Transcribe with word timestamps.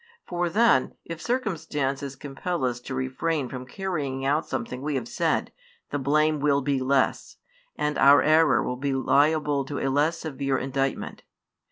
For 0.25 0.49
then, 0.49 0.95
if 1.05 1.21
circumstances 1.21 2.15
compel 2.15 2.65
us 2.65 2.79
to 2.79 2.95
refrain 2.95 3.49
from 3.49 3.67
carrying 3.67 4.25
out 4.25 4.47
something 4.47 4.81
we 4.81 4.95
have 4.95 5.07
said, 5.07 5.51
the 5.91 5.99
blame 5.99 6.39
will 6.39 6.61
be 6.61 6.79
less, 6.79 7.37
and 7.75 7.99
our 7.99 8.23
error 8.23 8.63
will 8.63 8.77
be 8.77 8.93
liable 8.93 9.63
to 9.65 9.77
a 9.77 9.89
less 9.93 10.17
severe 10.17 10.57
indictment. 10.57 11.21